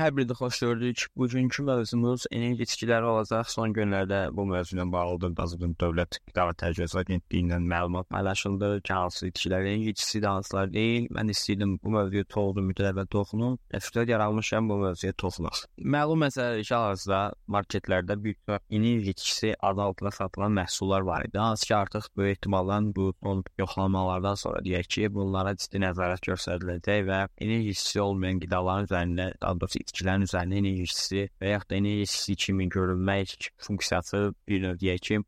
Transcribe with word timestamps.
Hər 0.00 0.14
birdə 0.16 0.32
xoş 0.32 0.58
gördük. 0.62 1.02
Bugünkü 1.20 1.62
mövzumuz 1.66 2.22
enerji 2.32 2.64
içkiləri 2.64 3.04
olacaq. 3.04 3.50
Son 3.52 3.74
günlərdə 3.76 4.20
bu 4.32 4.46
mövzu 4.48 4.78
ilə 4.78 4.86
bağlı 4.88 5.28
Azərbaycan 5.28 5.74
Dövlət 5.82 6.16
Qida 6.30 6.46
və 6.48 6.54
Təhlükəsizlik 6.62 7.02
Agentliyindən 7.02 7.66
məlumat 7.68 8.08
paylaşıldı 8.08 8.70
ki, 8.80 8.94
hansı 8.96 9.28
içkilər 9.28 9.66
enerji 9.68 9.92
içkisi 9.92 10.22
hansılar 10.24 10.72
deyil. 10.72 11.08
Mən 11.12 11.32
istəyirdim 11.34 11.74
bu 11.82 11.92
mövzuya 11.92 12.24
toxunum, 12.32 12.70
mütləq 12.70 13.02
toxunum. 13.12 13.58
Fürsət 13.74 14.14
yaranmışam 14.14 14.70
bu 14.72 14.78
mövzuya 14.86 15.12
toxunaq. 15.20 15.60
Məlum 15.96 16.24
məsələdir 16.24 16.64
ki, 16.64 16.74
hal-hazırda 16.74 17.20
marketlərdə 17.58 18.16
bir 18.24 18.38
çox 18.48 18.64
enerji 18.70 19.14
içkisi 19.18 19.52
adı 19.60 19.84
altında 19.88 20.14
satılan 20.16 20.56
məhsullar 20.62 21.04
var 21.10 21.28
idi. 21.28 21.38
Hansı 21.38 21.66
ki, 21.66 21.76
artıq 21.76 22.08
böyük 22.16 22.38
ehtimalla 22.38 22.80
bu 22.96 23.12
son 23.22 23.44
yoxlamalardan 23.58 24.40
sonra 24.46 24.64
deyək 24.64 24.90
ki, 24.96 25.12
bunlara 25.12 25.52
ciddi 25.60 25.84
nəzarət 25.84 26.24
göstəriləcək 26.32 27.06
və 27.12 27.22
enerji 27.36 27.76
içkisi 27.76 28.00
olmayan 28.08 28.40
qidaların 28.40 28.88
üzərində, 28.88 29.30
daha 29.42 29.60
doğrusu 29.60 29.89
içkilərin 29.90 30.26
üzərində 30.26 30.60
enerjisi 30.60 31.26
və 31.40 31.54
yaxud 31.54 31.70
da 31.70 31.78
enerjisi 31.80 32.36
kimi 32.36 32.68
görünmək 32.72 33.50
funksiyası 33.66 34.22
bir 34.48 34.62
növ 34.64 34.78
deyək 34.80 35.04
ki, 35.06 35.20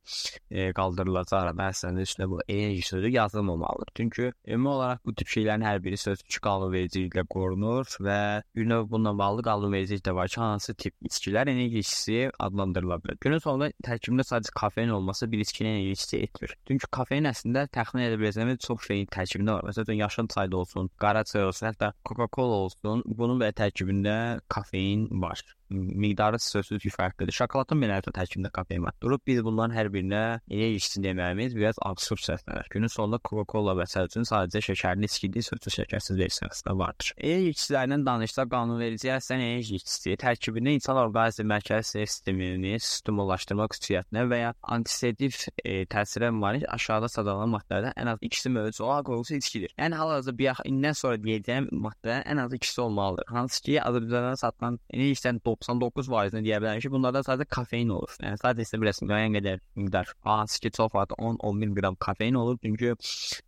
e, 0.51 0.71
qaldırılacaq. 0.77 1.51
Məsələn, 1.59 2.01
üstünə 2.03 2.29
bu 2.31 2.41
enerji 2.49 2.83
sözü 2.89 3.09
yazılmamalıdır. 3.09 3.93
Çünki 3.97 4.33
ümumi 4.47 4.69
olaraq 4.69 4.99
bu 5.07 5.15
tip 5.15 5.29
şeylərin 5.29 5.65
hər 5.67 5.83
biri 5.85 5.99
sözsüz 6.01 6.39
qanunvericiliklə 6.45 7.25
qorunur 7.31 7.89
və 8.07 8.19
bir 8.57 8.69
növ 8.69 8.89
bununla 8.91 9.13
bağlı 9.19 9.43
qanunvericilik 9.49 10.05
də 10.07 10.15
var 10.15 10.29
ki, 10.29 10.41
hansı 10.41 10.75
tip 10.75 10.95
içkilər 11.09 11.51
enerjisi 11.51 12.31
adlandırıla 12.39 12.99
bilər. 13.03 13.19
Günün 13.21 13.43
sonunda 13.45 13.71
tərkibində 13.85 14.27
sadəcə 14.29 14.55
kofein 14.61 14.95
olması 14.97 15.31
bir 15.33 15.45
içkinin 15.45 15.77
enerjisi 15.77 16.23
etmir. 16.27 16.57
Çünki 16.69 16.91
kofein 16.93 17.29
əslində 17.31 17.67
təxmin 17.75 18.07
edə 18.07 18.19
biləcəyimiz 18.21 18.63
çox 18.67 18.87
şeyin 18.89 19.11
tərkibində 19.13 19.59
var. 19.59 19.69
Məsələn, 19.71 20.01
yaşıl 20.03 20.29
çay 20.35 20.51
da 20.53 20.57
olsun, 20.57 20.91
qara 21.03 21.25
çay 21.25 21.45
olsun, 21.49 21.69
hətta 21.71 21.93
Coca-Cola 22.09 22.63
olsun, 22.67 23.03
bunun 23.07 23.41
və 23.43 23.53
tərkibində 23.57 24.17
kofein 24.55 25.09
var 25.25 25.41
miqdarı 25.73 26.39
sözsüz 26.39 26.83
ki, 26.83 26.93
fərqlidir. 26.97 27.35
Şokoladın 27.37 27.83
belə 27.83 28.01
də 28.05 28.15
tərkibində 28.17 28.53
kofein 28.55 28.85
var. 28.87 28.97
Durub 29.03 29.23
biz 29.27 29.43
bunların 29.45 29.75
hər 29.77 29.91
birinə 29.95 30.23
elə 30.51 30.73
içsin 30.77 31.05
deməyimiz 31.07 31.57
biraz 31.57 31.81
absurd 31.83 32.25
səslənir. 32.27 32.69
Günün 32.73 32.93
sonunda 32.93 33.21
Coca-Cola 33.25 33.77
və 33.79 33.87
sərçün 33.91 34.27
sadəcə 34.29 34.63
şəkərli 34.71 35.09
içkidir, 35.11 35.47
sözsüz 35.47 35.79
şəkərsiz 35.81 36.19
versiyası 36.19 36.67
da 36.69 36.77
vardır. 36.79 37.13
Elə 37.19 37.53
içkilərinin 37.53 38.07
danışsa 38.07 38.47
qanunvericiyə 38.53 39.19
sən 39.25 39.43
enerji 39.43 39.81
içkisi 39.81 40.17
tərkibində 40.21 40.77
insan 40.77 41.01
orqanizmi 41.03 41.49
mərkəzi 41.53 41.93
sinir 41.93 42.11
sistemini 42.13 42.77
stimullaşdırmaq 42.83 43.77
xüsusiyyətinə 43.77 44.25
və 44.31 44.39
ya 44.41 44.53
antisedativ 44.75 45.39
e, 45.65 45.85
təsirə 45.91 46.31
malik 46.35 46.65
aşağıda 46.73 47.09
sadalanan 47.13 47.53
maddələrdən 47.57 47.97
ən 48.01 48.13
az 48.13 48.23
ikisi 48.23 48.53
mövcud 48.53 48.85
olan 48.85 49.03
alkoqosu 49.03 49.35
içkidir. 49.39 49.75
Yəni 49.79 49.99
hal-hazırda 49.99 50.39
bir 50.39 50.63
indən 50.69 50.97
sonra 50.99 51.21
deyəcəyim 51.23 51.69
maddələrin 51.73 52.27
ən 52.33 52.43
azı 52.45 52.57
ikisi 52.57 52.81
olmalıdır. 52.81 53.25
Hansı 53.29 53.63
ki, 53.63 53.79
Azərbaycandan 53.83 54.41
satılan 54.41 54.79
enerjidən 54.93 55.41
90 55.45 55.62
99% 55.67 56.45
deyə 56.47 56.61
bilərik 56.63 56.87
ki, 56.87 56.93
bunlardan 56.93 57.27
sadəcə 57.27 57.49
kofein 57.57 57.93
olur. 57.95 58.15
Yəni 58.23 58.41
sadəcə 58.43 58.67
isə 58.67 58.81
bilirsən 58.83 59.11
müəyyən 59.11 59.39
qədər 59.39 59.63
miqdar. 59.81 60.13
Hansı 60.27 60.61
ki, 60.63 60.73
çox 60.79 60.93
vaxt 60.95 61.17
10-11 61.19 61.75
qram 61.79 61.99
kofein 62.07 62.39
olur. 62.41 62.59
Çünki 62.65 62.95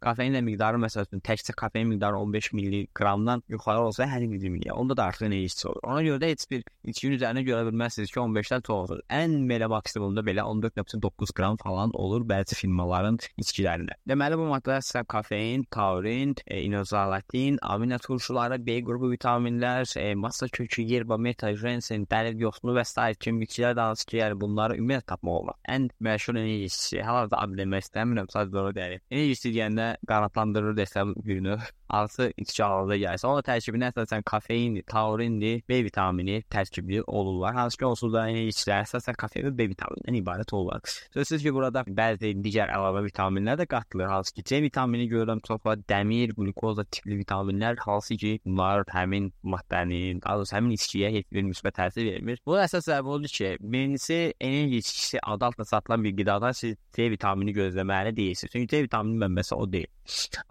kofeinlə 0.05 0.43
miqdarı 0.47 0.81
məsələn 0.85 1.23
təkcə 1.25 1.57
kofein 1.59 1.91
miqdarı 1.93 2.19
15 2.19 2.53
milliqramdan 2.59 3.45
yuxarı 3.49 3.89
olsa 3.89 4.09
hər 4.11 4.27
bir 4.31 4.51
milliyə. 4.51 4.73
Onda 4.73 4.97
da 4.97 5.05
artıq 5.11 5.27
enerjisi 5.29 5.69
olur. 5.69 5.83
Ona 5.83 6.03
görə 6.07 6.21
də 6.23 6.31
heç 6.33 6.47
bir 6.51 6.65
içkinin 6.85 7.19
üzərinə 7.19 7.45
görə 7.47 7.67
bilməzsiniz 7.69 8.13
ki, 8.13 8.21
15-dən 8.21 8.67
çox 8.67 8.91
olur. 8.91 9.03
Ən 9.13 9.37
belə 9.51 9.69
maksimumda 9.73 10.25
belə 10.27 10.45
14.9 10.49 11.35
qram 11.37 11.59
falan 11.63 11.95
olur 11.95 12.25
bəzi 12.29 12.59
firmaların 12.59 13.19
içkilərində. 13.41 13.99
Deməli 14.09 14.39
bu 14.41 14.49
maddələr 14.51 14.85
sırf 14.85 15.09
kofein, 15.15 15.65
taurin, 15.71 16.35
e, 16.47 16.61
inozalatin, 16.63 17.59
amino 17.63 17.99
turşuları, 17.99 18.59
B 18.67 18.81
qrupu 18.85 19.11
vitaminlər, 19.13 19.89
e, 20.01 20.15
masa 20.15 20.49
kökü, 20.49 20.83
yerba 20.83 21.19
meta, 21.19 21.55
jensen, 21.57 22.04
dəli 22.11 22.35
yoxsulu 22.43 22.77
və 22.79 22.85
s. 22.87 23.15
kimi 23.21 23.47
də 23.47 23.81
hansı 23.81 24.07
ki, 24.07 24.19
yəni 24.23 24.41
bunları 24.41 24.79
ümumiyyətlə 24.81 25.09
tapmaq 25.13 25.41
olmaz. 25.41 25.61
Ən 25.69 25.89
məşhur 26.01 26.39
enerjisi, 26.41 27.01
hal-hazırda 27.03 27.43
ad 27.45 27.57
demək 27.61 27.87
istəmirəm, 27.87 28.31
sadəcə 28.35 28.61
onu 28.63 28.75
deyirəm. 28.81 29.07
Enerjisi 29.11 29.55
deyəndə 29.55 29.89
qanadlandırır 30.09 30.77
desəm 30.83 31.15
növ 31.25 31.65
hansı 31.89 32.33
içki 32.37 32.63
halında 32.63 32.97
gəlsə, 32.99 33.29
onun 33.29 33.45
tərkibində 33.47 33.91
əsasən 33.93 34.25
kofeindir, 34.27 34.85
taurindir, 34.91 35.63
B 35.69 35.81
vitamini 35.85 36.41
tərkibli 36.51 37.03
olurlar. 37.07 37.55
Hansı 37.55 37.79
ki, 37.79 37.87
onsuz 37.87 38.13
da 38.15 38.25
içkilər 38.29 38.85
əsasən 38.87 39.19
kofein 39.21 39.49
və 39.49 39.55
B 39.59 39.69
vitaminindən 39.73 40.19
ibarət 40.21 40.55
olurlar. 40.57 40.83
Sözsüz 41.15 41.45
ki, 41.45 41.53
burada 41.55 41.85
bəzi 42.01 42.35
digər 42.45 42.73
əlavə 42.75 43.05
vitaminlər 43.07 43.61
də 43.61 43.69
qatılır. 43.71 44.11
Hansı 44.11 44.35
ki, 44.35 44.47
C 44.51 44.63
vitamini 44.65 45.09
görürəm 45.13 45.43
çox 45.47 45.63
var, 45.67 45.81
dəmir, 45.91 46.35
qlukoza 46.39 46.87
tipli 46.91 47.21
vitaminlər, 47.21 47.79
hansı 47.85 48.19
ki, 48.21 48.39
bunlar 48.45 48.85
həmin 48.95 49.31
maddənin, 49.43 50.23
daha 50.25 50.41
doğrusu 50.41 50.57
həmin 50.57 50.77
içkiyə 50.79 51.13
heç 51.19 51.31
bir 51.33 51.47
müsbət 51.51 51.79
təsir 51.81 51.94
vermir. 51.97 52.41
Bu 52.47 52.59
əsas 52.59 52.89
səbəb 52.89 53.11
odur 53.17 53.29
ki, 53.39 53.57
birincisi 53.61 54.35
enerji 54.41 54.83
içkisi 54.83 55.19
adı 55.23 55.45
altında 55.45 55.65
satılan 55.65 56.05
bir 56.05 56.17
qidadan 56.17 56.53
siz 56.53 56.77
C 56.97 57.11
vitamini 57.11 57.55
gözləməli 57.55 58.17
deyilsiniz. 58.17 58.53
Çünki 58.53 58.69
C 58.77 58.83
vitamini 58.83 59.21
mənbəsi 59.25 59.55
o 59.55 59.67
deyil. 59.73 59.91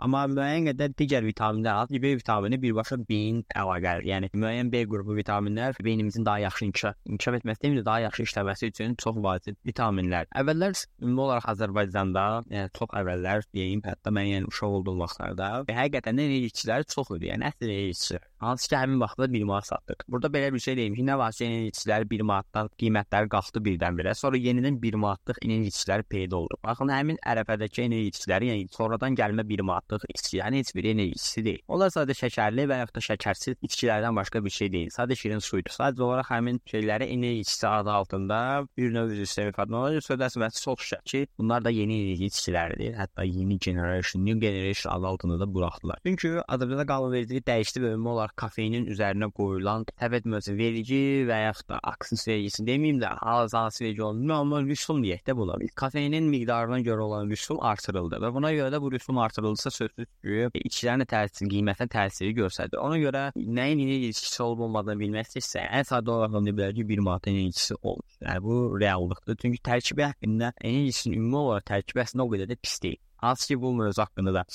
Amma 0.02 0.24
müəyyən 0.32 0.72
qədər 0.72 0.96
digər 0.98 1.26
vitaminlər 1.28 1.84
az, 1.84 1.92
B 2.04 2.16
vitamini 2.18 2.58
birbaşa 2.62 2.98
beyin 3.10 3.44
əlaqəlidir. 3.54 4.08
Yəni 4.10 4.30
müəyyən 4.34 4.72
B 4.74 4.82
qrupu 4.90 5.14
vitaminlər 5.18 5.78
beynimizin 5.84 6.26
daha 6.26 6.40
yaxşı 6.48 6.66
inkişaf, 6.66 6.98
inkişaf 7.06 7.38
etməsi 7.40 7.62
deyil, 7.62 7.86
daha 7.86 8.00
yaxşı 8.08 8.26
işləməsi 8.28 8.72
üçün 8.74 8.96
çox 9.04 9.20
vacib 9.28 9.60
vitaminlər. 9.70 10.30
Əvvəllər 10.42 10.80
ümumi 11.04 11.26
olaraq 11.28 11.50
Azərbaycanda, 11.54 12.26
yəni 12.50 12.74
çox 12.80 12.98
əvvəllər 13.02 13.46
deyim, 13.54 13.86
hətta 13.86 14.16
mən 14.18 14.30
yəni 14.32 14.50
uşaq 14.50 14.80
olduğum 14.80 15.06
vaxtlarda 15.06 15.52
həqiqətən 15.70 16.18
də 16.18 16.28
enerji 16.28 16.52
içkiləri 16.54 16.90
çox 16.96 17.14
idi. 17.20 17.30
Yəni 17.30 17.52
əsl 17.52 17.70
enerji 17.70 17.98
içkiləri. 17.98 18.33
Hansı 18.44 18.70
ki, 18.70 18.76
həmin 18.76 19.00
vaxtda 19.02 19.28
1 19.34 19.44
manat 19.44 19.68
satdıq. 19.68 20.06
Burada 20.08 20.28
belə 20.36 20.54
bir 20.54 20.60
şey 20.60 20.78
deyim 20.78 20.96
ki, 20.96 21.06
nə 21.08 21.18
var 21.18 21.32
ki, 21.38 21.46
enerji 21.46 21.72
içkiləri 21.74 22.10
1 22.10 22.26
manatdan 22.30 22.70
qiymətləri 22.82 23.30
qalxdı 23.36 23.64
birdən-birə. 23.68 24.14
Sonra 24.20 24.38
yenidən 24.38 24.80
1 24.84 25.00
manatlıq 25.04 25.40
enerji 25.46 25.72
içkiləri 25.74 26.08
peyda 26.16 26.38
oldu. 26.42 26.60
Baxın, 26.66 26.92
həmin 26.94 27.20
ərəfədəki 27.34 27.86
enerji 27.88 28.14
içkiləri, 28.14 28.50
yəni 28.52 28.68
sonradan 28.78 29.16
gəlmə 29.20 29.48
1 29.50 29.64
manatlıq 29.70 30.08
içkilərin 30.16 30.60
heç 30.60 30.74
biri 30.76 30.94
enerji 30.96 31.18
içkisi 31.18 31.46
deyil. 31.48 31.64
Onlar 31.68 31.94
sadəcə 31.96 32.28
şəkərli 32.28 32.68
və 32.72 32.80
yaxud 32.84 33.00
da 33.00 33.06
şəkərsiz 33.08 33.60
içkilərdən 33.70 34.20
başqa 34.20 34.44
bir 34.46 34.56
şey 34.58 34.72
deyil. 34.76 34.92
Sadəcə 34.98 35.20
şirin 35.24 35.44
suydur. 35.44 35.74
Sadəcə 35.78 36.06
olaraq 36.08 36.32
həmin 36.34 36.60
şeyləri 36.70 37.10
enerji 37.16 37.46
içkisi 37.48 37.68
adı 37.68 37.92
altında 37.92 38.40
bir 38.78 38.94
növ 38.94 39.14
üzr 39.16 39.28
istəmə 39.28 39.54
ifadə 39.54 39.78
olunur. 39.80 40.04
Sözləsi 40.04 40.42
və 40.44 40.52
çox 40.60 40.88
şək 40.92 41.04
ki, 41.14 41.24
bunlar 41.40 41.64
da 41.64 41.74
yeni 41.74 42.00
enerji 42.04 42.30
içkiləridir. 42.32 42.98
Hətta 43.00 43.26
yeni 43.28 43.58
generation, 43.60 44.26
new 44.26 44.40
generation 44.40 44.92
adı 44.94 45.08
altında 45.08 45.40
da 45.40 45.48
buraxdılar. 45.54 46.04
Çünki 46.06 46.36
Azərbaycanda 46.44 46.88
qanunvericilik 46.90 47.48
dəyişdi 47.48 47.84
və 47.84 47.94
ümumi 47.96 48.14
olaraq 48.16 48.33
kofeinin 48.40 48.88
üzərinə 48.92 49.30
qoyulan 49.38 49.86
təvəd 50.00 50.28
müəssisə 50.30 50.56
verici 50.58 51.00
və 51.28 51.40
yaxud 51.46 51.70
da 51.74 51.80
aksis 51.94 52.26
vergisi 52.28 52.66
deməyim 52.68 53.02
də, 53.02 53.12
hansı 53.22 53.84
vergi 53.86 54.04
olmuyor, 54.04 54.42
amma 54.42 54.62
rüsum 54.66 55.04
deyək 55.04 55.24
də 55.28 55.36
buna. 55.38 55.58
Kofeinin 55.80 56.30
miqdarına 56.32 56.80
görə 56.86 57.06
olan 57.08 57.30
rüsum 57.30 57.62
artırıldı 57.62 58.20
və 58.24 58.34
buna 58.34 58.54
görə 58.56 58.74
də 58.74 58.82
bu 58.82 58.92
rüsum 58.92 59.18
artırılırsa 59.24 59.72
sözsüz 59.78 60.10
ki, 60.24 60.50
içkilərin 60.64 61.06
təsiri, 61.14 61.50
qiymətə 61.54 61.88
təsiri 61.94 62.34
göstərir. 62.38 62.80
Ona 62.82 63.00
görə 63.02 63.24
nəyin 63.38 63.86
enerji 63.86 64.10
ilişkisi 64.10 64.44
olub 64.44 64.66
olmadığını 64.68 65.00
bilmək 65.04 65.30
istəyirsə, 65.30 65.68
ən 65.80 65.90
sadə 65.90 66.14
olaraq 66.18 66.40
deyə 66.48 66.58
bilər 66.60 66.76
ki, 66.78 66.88
bir 66.90 67.06
manat 67.06 67.32
enerjisi 67.32 67.80
olur. 67.82 68.20
Yəni 68.22 68.44
bu 68.44 68.60
reallıqdır. 68.80 69.40
Çünki 69.42 69.64
tərkibi 69.70 70.08
haqqında 70.10 70.54
enerjisinin 70.62 71.18
ümumi 71.22 71.42
olaraq 71.46 71.70
tərkibi 71.74 72.06
əslində 72.06 72.28
o 72.28 72.32
qədər 72.34 72.54
də 72.54 72.60
pis 72.62 72.80
deyil. 72.84 73.02
Bu 73.50 73.74
mövzu 73.74 74.02
haqqında 74.02 74.34
da 74.34 74.46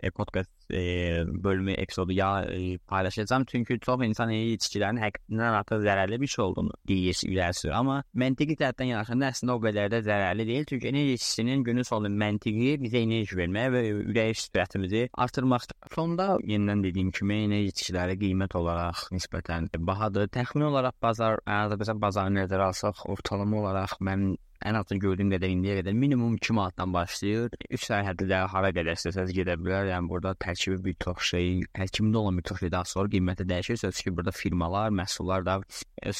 e, 0.00 0.10
podcast 0.10 0.50
e, 0.72 0.78
bölümü 1.26 1.72
epizodu 1.72 2.12
ya 2.12 2.44
e, 2.44 2.78
paylaşacağım. 2.78 3.44
Çünki 3.44 3.78
çox 3.80 4.00
insan 4.04 4.30
içkilərin 4.30 5.00
həqiqətən 5.02 5.56
artıq 5.58 5.82
zərərli 5.84 6.20
bir 6.20 6.26
şey 6.26 6.44
olduğunu 6.44 6.70
deyir, 6.88 7.14
sürür. 7.14 7.72
Amma 7.76 8.02
məntiqi 8.16 8.56
tərəfdən 8.56 8.90
yanaşanda 8.94 9.28
əslində 9.28 9.56
o 9.56 9.60
qədər 9.64 9.90
də 9.92 10.00
zərərli 10.06 10.46
deyil. 10.48 10.64
Çünki 10.70 10.88
enerji 10.88 11.18
içkisinin 11.18 11.64
günün 11.64 11.88
sonunda 11.88 12.24
məntiqi 12.24 12.78
bizə 12.80 13.04
enerji 13.04 13.36
verməyə 13.36 13.74
və 13.74 13.84
ürək 13.92 14.40
sürətimizi 14.46 15.04
artırmaqdır. 15.12 15.76
Sonda 15.94 16.30
yenidən 16.40 16.84
dediyim 16.86 17.12
kimi 17.12 17.42
enerji 17.44 17.74
içkiləri 17.74 18.16
qiymət 18.24 18.56
olaraq 18.56 19.08
nisbətən 19.12 19.68
bahadır. 19.78 20.32
Təxmini 20.32 20.70
olaraq 20.70 20.96
bazar, 21.02 21.44
Azərbaycan 21.44 22.00
bazarını 22.00 22.44
nəzərə 22.44 22.72
alsaq, 22.72 23.04
ortalama 23.12 23.60
olaraq 23.60 23.98
mən 24.00 24.32
ən 24.64 24.78
azı 24.78 24.96
gördüyüm 25.02 25.32
qədər 25.34 25.52
indiyə 25.52 25.76
qədər 25.80 25.96
minimum 25.96 26.36
2 26.38 26.56
manatdan 26.56 26.92
başlayır. 26.94 27.56
3 27.78 27.86
sərhəddə 27.88 28.40
hara 28.52 28.70
qədər 28.76 28.96
istəsəz 28.98 29.32
gedə 29.36 29.56
bilər. 29.60 29.90
Yəni 29.92 30.08
burada 30.10 30.34
tərkibi 30.44 30.78
bir 30.86 30.96
çox 31.04 31.30
şey, 31.32 31.50
tərkibində 31.78 32.22
olan 32.22 32.40
bir 32.40 32.46
çox 32.50 32.62
şeydən 32.64 32.88
sonra 32.92 33.12
qiyməti 33.14 33.48
dəyişir. 33.50 33.80
Sözsüz 33.84 34.06
ki, 34.06 34.14
burada 34.16 34.32
firmalar, 34.34 34.94
məhsullar 35.00 35.44
da 35.46 35.58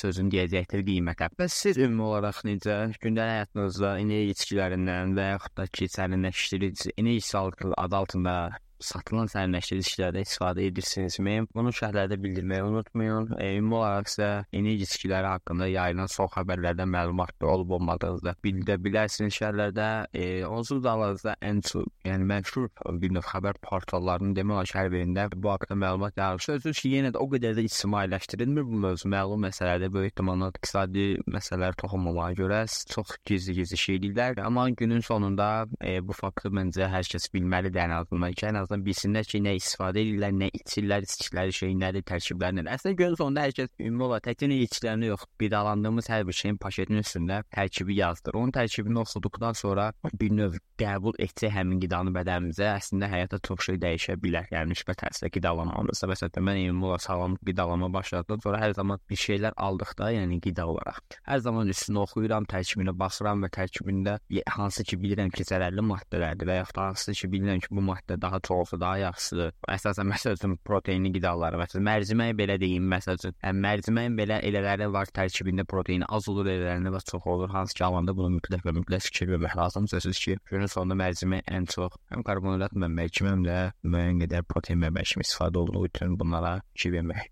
sözün 0.02 0.32
deyəcəkdir 0.34 0.84
qiymətə. 0.90 1.30
Bəs 1.38 1.60
siz 1.64 1.80
ümumi 1.80 2.06
olaraq 2.10 2.42
necə 2.48 2.78
gündəlik 3.04 3.38
həyatınızda 3.38 3.96
enerji 4.02 4.36
içkilərindən 4.36 5.16
və 5.18 5.30
yaxud 5.34 5.56
da 5.60 5.68
ki, 5.78 5.90
sərinləşdirici 5.96 6.94
enerji 6.98 7.26
sağlığı 7.30 7.74
adı 7.86 7.96
altında 7.96 8.34
satılan 8.80 9.28
sərnişinliklərdə 9.32 10.24
istifadə 10.24 10.64
edirsinizmi? 10.70 11.36
Bunu 11.54 11.72
şərhlərdə 11.74 12.18
bildirməyi 12.22 12.64
unutmayın. 12.64 13.34
E, 13.38 13.50
ümumi 13.58 13.78
olaraq 13.80 14.08
isə 14.08 14.30
enerji 14.56 14.88
içkiləri 14.88 15.30
haqqında 15.34 15.68
yayılan 15.68 16.10
son 16.12 16.30
xəbərlərdən 16.32 16.90
məlumatlı 16.96 17.50
olub 17.50 17.76
olmadığınızı 17.78 18.34
bildirə 18.44 18.78
bilərsiniz 18.86 19.36
şərhlərdə. 19.36 19.90
E, 20.14 20.24
onsuz 20.48 20.82
da 20.84 20.96
aranızda 20.96 21.36
ən 21.44 21.60
çox, 21.68 21.86
yəni 22.08 22.28
məşhur 22.32 22.70
bir 23.02 23.14
növ 23.18 23.28
xəbər 23.28 23.60
portallarının 23.68 24.34
demək 24.38 24.56
olar 24.56 24.72
ki, 24.72 24.78
hər 24.80 24.92
birində 24.96 25.28
bu 25.34 25.52
haqqda 25.52 25.78
məlumat 25.84 26.16
yayılır. 26.16 26.46
Sözsüz 26.48 26.80
ki, 26.80 26.94
yenə 26.96 27.12
də 27.14 27.20
o 27.20 27.28
qədər 27.28 27.58
də 27.58 27.68
ictimailəşdirilmir 27.68 28.66
bu 28.72 28.82
mövzu. 28.88 29.12
Məlum 29.14 29.44
məsələdə 29.44 29.92
böyük 29.92 30.14
ehtimalla 30.14 30.50
iqtisadi 30.54 31.04
məsələlər 31.26 31.74
toxunmamağa 31.80 32.32
görə 32.38 32.60
çox 32.94 33.16
gizli-gizli 33.26 33.76
şey 33.76 33.96
edirlər. 33.98 34.40
Amma 34.46 34.68
günün 34.70 35.00
sonunda 35.00 35.66
e, 35.82 35.98
bu 36.06 36.14
faktı 36.14 36.52
məncə 36.54 36.86
hər 36.92 37.02
kəs 37.02 37.26
bilməlidir 37.34 37.82
ən 37.82 37.96
azından 37.98 38.36
ki, 38.38 38.46
ən 38.46 38.60
azından 38.64 38.84
bilsinlər 38.86 39.28
ki, 39.30 39.40
nə 39.44 39.54
istifadə 39.58 40.02
edirlər, 40.02 40.34
nə 40.40 40.50
içirlər, 40.60 41.06
içkiləri 41.08 41.54
şey 41.58 41.74
nədir, 41.80 42.04
tərkibləri 42.08 42.58
nədir. 42.58 42.70
Əslində 42.74 42.98
günün 43.00 43.18
sonunda 43.20 43.44
hər 43.46 43.56
kəs 43.58 43.72
ümumi 43.78 44.06
olaraq 44.08 44.26
təkcə 44.28 44.50
içkilərini 44.64 45.10
yox, 45.10 45.26
qidalandığımız 45.42 46.10
hər 46.12 46.26
bir 46.28 46.38
şeyin 46.40 46.60
paşetinin 46.62 47.04
üstündə 47.04 47.40
tərkibi 47.54 47.98
yazdır. 48.00 48.38
Onun 48.40 48.54
tərkibini 48.54 49.00
oxuduqdan 49.04 49.58
sonra 49.58 49.90
bir 50.20 50.34
növ 50.34 50.58
qəbul 50.80 51.16
etsək 51.22 51.52
həmin 51.54 51.80
qidanı 51.82 52.14
bədənimizə, 52.16 52.70
əslində 52.80 53.08
həyata 53.12 53.38
çox 53.46 53.68
şey 53.68 53.80
dəyişə 53.82 54.18
bilər. 54.22 54.48
Yəni 54.54 54.74
müsbət 54.74 55.04
təsirlə 55.04 55.30
qidalanmamızda. 55.36 56.10
Məsələn, 56.10 56.46
mən 56.48 56.62
ümumi 56.64 56.88
olaraq 56.90 57.04
sağlam 57.04 57.36
qidalama 57.46 57.92
başladıqdan 57.94 58.42
sonra 58.42 58.62
hər 58.62 58.74
zaman 58.74 59.02
bir 59.10 59.20
şeylər 59.24 59.54
aldıqda, 59.68 60.10
yəni 60.16 60.40
qida 60.42 60.66
olaraq 60.70 61.02
hər 61.28 61.42
zaman 61.44 61.70
üstünü 61.72 62.02
oxuyuram, 62.04 62.46
tərkibinə 62.50 62.94
baxıram 62.98 63.44
və 63.44 63.50
tərkibində 63.54 64.18
hansı 64.56 64.84
ki 64.88 64.98
bilirəm 65.00 65.32
ki, 65.34 65.46
zərərli 65.48 65.84
maddələrdir 65.84 66.50
və 66.50 66.58
da 66.76 66.88
hansı 66.90 67.14
ki 67.16 67.30
bilirəm 67.32 67.62
ki, 67.64 67.70
bu 67.74 67.84
maddə 67.84 68.18
daha 68.20 68.40
çox 68.44 68.53
olsa 68.54 68.78
daha 68.80 68.98
yaxşıdır. 69.02 69.52
Əsasən 69.76 70.10
məsəl 70.10 70.38
üçün 70.38 70.56
proteinli 70.66 71.12
qidalar, 71.14 71.56
məsələn, 71.60 71.86
mərcimək 71.88 72.34
belə 72.38 72.58
deyim, 72.60 72.86
məsəl 72.90 73.18
üçün, 73.20 73.36
həm 73.44 73.62
mərciməyin 73.64 74.18
belə 74.18 74.40
elələri 74.48 74.90
var 74.94 75.10
tərkibində 75.14 75.66
proteini 75.68 76.08
az 76.08 76.28
olur, 76.32 76.48
elələrində 76.50 76.94
və 76.94 77.02
çox 77.10 77.28
olur. 77.34 77.50
Hansı 77.54 77.78
ki 77.78 77.84
alanda 77.86 78.14
bunu 78.16 78.36
mütləq 78.38 78.64
və 78.66 78.74
mütləq 78.78 79.08
fikir 79.08 79.32
vermək 79.34 79.56
lazımdır. 79.58 79.94
Sözsüz 79.94 80.22
ki, 80.24 80.38
günün 80.50 80.70
sonunda 80.70 80.98
mərcimək 80.98 81.44
ən 81.50 81.68
çox 81.70 81.98
həm 82.12 82.24
karbonhidrat 82.26 82.74
mənbəyi 82.78 83.12
kimi 83.18 83.30
həm 83.30 83.44
də 83.46 83.58
müəyyən 83.86 84.22
qədər 84.24 84.46
protein 84.48 84.80
mənbəyi 84.82 85.14
kimi 85.14 85.26
istifadə 85.26 85.60
olunduğu 85.62 85.86
üçün 85.90 86.18
bunlara 86.20 86.56
fikir 86.74 86.96
vermək 86.98 87.30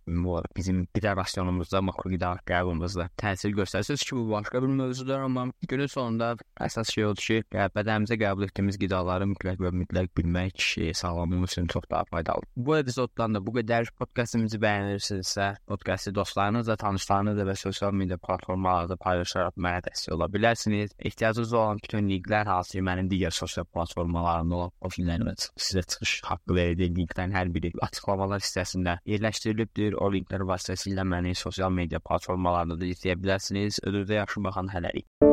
bizim 0.56 0.84
qida 0.94 1.14
rasionumuzda, 1.16 1.80
makro 1.84 2.10
qida 2.12 2.34
qəbulumuzda 2.48 3.08
təsir 3.20 3.54
göstərsiniz 3.56 4.04
ki, 4.06 4.16
bu 4.16 4.30
başqa 4.32 4.62
bir 4.62 4.72
mövzudur, 4.80 5.24
amma 5.26 5.46
günün 5.68 5.90
sonunda 5.90 6.34
əsas 6.60 6.92
şey 6.94 7.08
odur 7.10 7.26
ki, 7.26 7.40
bədənimizə 7.52 8.18
qəbul 8.20 8.48
etdiyimiz 8.48 8.78
qidaları 8.82 9.28
mütləq 9.32 9.60
və 9.62 9.72
mütləq 9.82 10.12
bilmək 10.18 10.62
sağlamlığımız 11.12 11.50
üçün 11.50 11.66
çox 11.66 11.82
daha 11.90 12.04
faydalıdır. 12.04 12.48
Bu 12.56 12.78
epizoddan 12.78 13.34
da 13.34 13.46
bu 13.46 13.52
qədər. 13.58 13.86
Podkastımızı 13.98 14.58
bəyənirsinizsə, 14.58 15.56
podkastı 15.66 16.14
dostlarınızla, 16.14 16.76
tanışlarınızla 16.76 17.44
və 17.50 17.56
sosial 17.56 17.92
media 17.92 18.18
platformalarda 18.18 18.96
paylaşaraq 18.96 19.56
mənə 19.56 19.82
dəstək 19.86 20.14
ola 20.16 20.28
bilərsiniz. 20.32 20.94
Ehtiyacınız 20.98 21.52
olan 21.52 21.82
bütün 21.82 22.08
linklər 22.08 22.46
hansı 22.46 22.78
ki, 22.78 22.84
mənim 22.88 23.10
digər 23.12 23.34
sosial 23.36 23.68
platformalarımda 23.74 24.56
olan 24.56 24.72
profillərimə 24.80 25.36
sizə 25.40 25.82
çıxış 25.82 26.14
haqqı 26.30 26.56
verəcək 26.58 26.96
linklərin 27.00 27.36
hər 27.36 27.52
biri 27.54 27.72
açıqlamalar 27.88 28.44
hissəsində 28.44 28.98
yerləşdirilibdir. 29.12 29.98
O 30.00 30.10
linklər 30.14 30.46
vasitəsilə 30.48 31.06
məni 31.14 31.36
sosial 31.36 31.70
media 31.70 32.00
platformalarında 32.00 32.80
da 32.80 32.88
izləyə 32.88 33.18
bilərsiniz. 33.20 33.82
Özünüzə 33.86 34.22
yaxşı 34.22 34.44
baxın 34.48 34.74
hələlik. 34.76 35.31